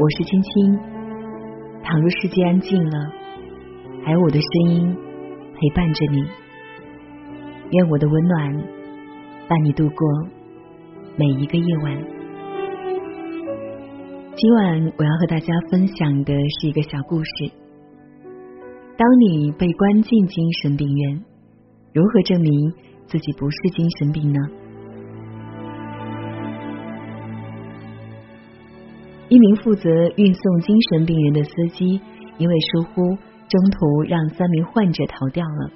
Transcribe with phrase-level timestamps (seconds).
[0.00, 0.78] 我是青青。
[1.82, 3.12] 倘若世界安静了，
[4.02, 4.96] 还有我的声音
[5.54, 6.22] 陪伴着你。
[7.72, 8.64] 愿我的温暖
[9.46, 10.08] 伴你度过
[11.18, 12.02] 每一个夜晚。
[14.36, 17.30] 今晚我要和大家分享的是一个小故事。
[18.96, 21.24] 当你被关进精神病院，
[21.92, 22.72] 如何证明
[23.04, 24.38] 自己不是精神病呢？
[29.30, 32.00] 一名负责运送精神病人的司机，
[32.36, 33.16] 因为疏忽，
[33.48, 35.70] 中途让三名患者逃掉了。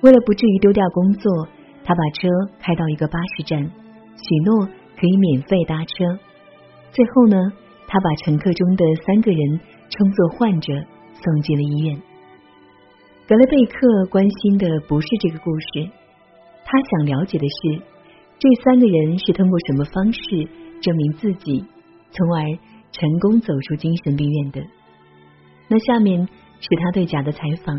[0.00, 1.46] 为了不至于丢掉工作，
[1.84, 2.26] 他把车
[2.58, 3.62] 开到一个巴士站，
[4.16, 4.64] 许诺
[4.96, 6.18] 可以免费搭车。
[6.90, 7.36] 最后呢，
[7.86, 10.72] 他把乘客中的三个人称作患者，
[11.12, 12.00] 送进了医院。
[13.28, 15.90] 格雷贝克关心的不是这个故事，
[16.64, 17.82] 他想了解的是
[18.38, 20.20] 这三个人是通过什么方式
[20.80, 21.62] 证明自己，
[22.10, 22.69] 从而。
[22.92, 24.60] 成功走出精神病院的，
[25.68, 26.28] 那下面
[26.60, 27.78] 是他对甲的采访。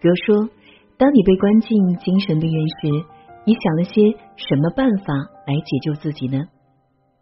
[0.00, 0.48] 哥说
[0.96, 3.04] ：“当你被关进精神病院时，
[3.44, 5.14] 你想了些什么办法
[5.46, 6.42] 来解救自己呢？”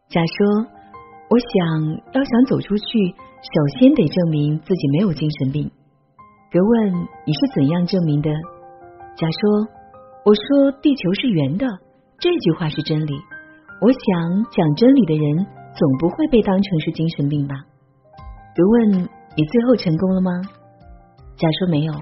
[0.09, 0.67] 甲说
[1.31, 5.71] ：“我想要想走出去，首先得证明自己没有精神病。”
[6.53, 6.93] 格问
[7.25, 8.31] ：“你是怎样证明的？”
[9.17, 9.69] 甲说
[10.27, 11.67] ：“我说地球是圆的，
[12.19, 13.15] 这句话是真理。
[13.81, 17.55] 我想讲真理的人。”总不会被当成是精神病吧？
[18.55, 20.31] 如问你最后成功了吗？
[21.37, 21.93] 甲说没有。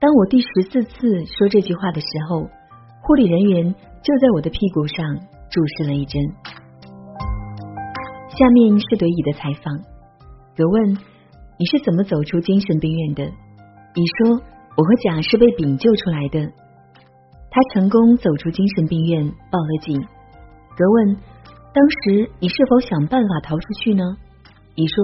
[0.00, 2.48] 当我第十四次说这句话的时候，
[3.00, 5.06] 护理人员就在我的屁股上
[5.48, 6.20] 注射了一针。
[8.28, 9.78] 下面是对乙的采访。
[10.56, 10.98] 格问
[11.58, 13.22] 你是怎么走出精神病院的？
[13.24, 14.42] 乙说
[14.76, 16.52] 我和甲是被丙救出来的。
[17.50, 20.00] 他成功走出精神病院，报了警。
[20.76, 21.16] 格问。
[21.74, 24.04] 当时你是否想办法逃出去呢？
[24.76, 24.94] 乙说：“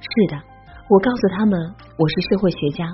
[0.00, 0.40] 是的，
[0.88, 1.52] 我告诉他们
[1.98, 2.88] 我是社会学家，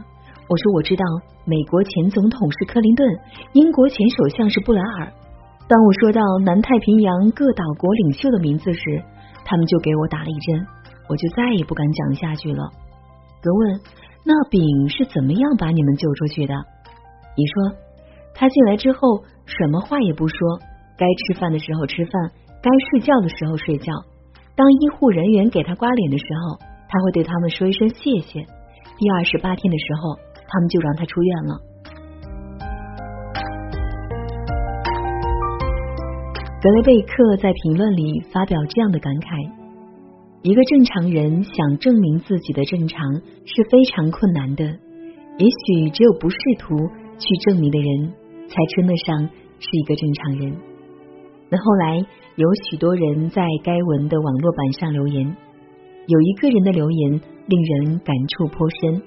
[0.48, 1.04] 我说我知道
[1.44, 3.06] 美国前总统是克林顿，
[3.52, 5.12] 英国前首相是布莱尔。
[5.68, 8.82] 当我说到南太平洋各岛国领袖的名字时，
[9.44, 10.66] 他们就给我打了一针，
[11.08, 12.68] 我就再也不敢讲下去了。”
[13.40, 13.80] 格问
[14.26, 16.54] ：“那丙是怎么样把你们救出去的？”
[17.38, 17.78] 乙说
[18.34, 20.58] ：“他进来之后什么话也不说，
[20.98, 22.12] 该吃饭的时候吃饭。”
[22.64, 23.92] 该睡觉的时候睡觉，
[24.56, 26.58] 当医护人员给他刮脸的时候，
[26.88, 28.40] 他会对他们说一声谢谢。
[28.40, 30.16] 第二十八天的时候，
[30.48, 31.60] 他们就让他出院了。
[36.62, 39.52] 格雷贝克在评论里发表这样的感慨：
[40.40, 43.12] 一个正常人想证明自己的正常
[43.44, 44.64] 是非常困难的，
[45.36, 46.74] 也许只有不试图
[47.18, 48.14] 去证明的人，
[48.48, 49.28] 才称得上
[49.60, 50.56] 是一个正常人。
[51.50, 52.00] 那后来
[52.36, 55.36] 有许多人在该文的网络版上留言，
[56.08, 59.02] 有一个人的留言令人感触颇深。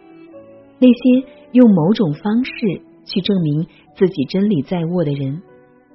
[0.80, 2.52] 那些用某种方式
[3.04, 3.68] 去证明
[3.98, 5.42] 自己真理在握的人，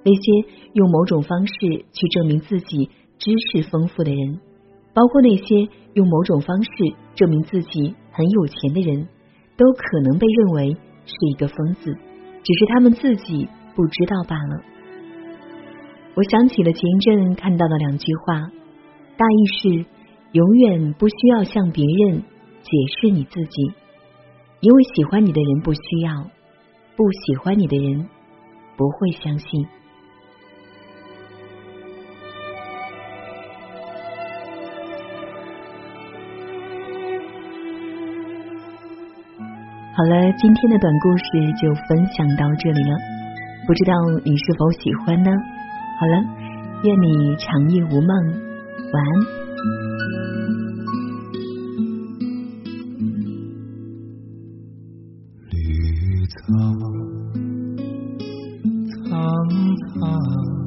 [0.05, 1.55] 那些用某种方式
[1.93, 4.39] 去证明自己知识丰富的人，
[4.93, 6.71] 包括那些用某种方式
[7.15, 9.09] 证明自己很有钱的人，
[9.57, 10.77] 都可能被认为
[11.07, 11.97] 是一个疯子，
[12.43, 14.72] 只是他们自己不知道罢了。
[16.15, 18.35] 我想起了前一阵看到的两句话，
[19.17, 19.87] 大意是：
[20.33, 22.23] 永远不需要向别人
[22.61, 23.73] 解释你自己，
[24.61, 26.13] 因为喜欢你的人不需要，
[26.97, 28.07] 不喜欢你的人
[28.77, 29.67] 不会相信。
[39.95, 41.25] 好了，今天的短故事
[41.61, 42.99] 就分享到这里了，
[43.67, 43.93] 不知道
[44.25, 45.31] 你是否喜欢呢？
[45.99, 46.15] 好了，
[46.83, 48.09] 愿你长夜无梦，
[48.93, 49.11] 晚安。
[55.51, 56.37] 绿草
[58.89, 59.49] 苍
[59.95, 60.62] 苍。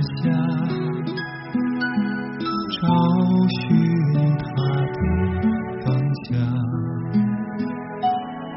[0.00, 0.30] 下，
[2.80, 2.84] 找
[3.56, 3.60] 寻
[4.38, 4.46] 他
[4.96, 4.98] 的
[5.82, 5.86] 方
[6.24, 6.28] 向，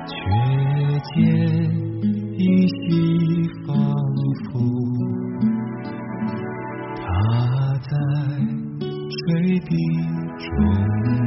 [0.08, 0.14] 却
[1.16, 1.16] 见
[2.38, 2.82] 依稀
[3.66, 3.72] 仿
[4.46, 4.52] 佛
[6.96, 7.02] 他
[7.90, 7.92] 在
[9.10, 9.24] 水
[9.60, 9.72] 底
[10.38, 11.23] 中。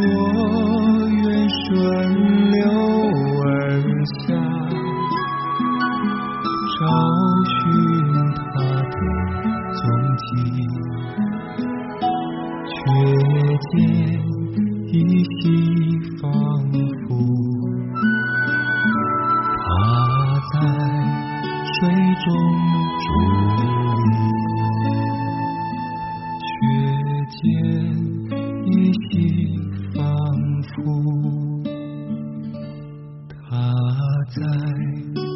[0.00, 0.02] 我
[1.08, 1.66] 愿顺
[2.50, 2.56] 流
[3.42, 3.46] 而
[4.04, 4.28] 下，
[6.78, 6.80] 找
[7.44, 7.52] 寻
[8.36, 8.46] 他
[8.78, 8.96] 的
[9.74, 9.80] 踪
[10.24, 10.30] 迹，
[12.70, 12.76] 却
[13.70, 13.74] 见
[14.92, 15.36] 依稀
[16.20, 16.22] 仿
[17.06, 17.08] 佛
[19.64, 19.66] 他
[20.52, 20.54] 在
[21.74, 21.76] 水
[22.24, 22.26] 中
[23.02, 23.04] 伫
[23.58, 24.08] 立，
[26.46, 26.50] 却
[27.36, 27.40] 见
[28.64, 29.12] 依稀
[30.38, 31.62] 仿佛
[33.50, 33.74] 他
[34.30, 35.27] 在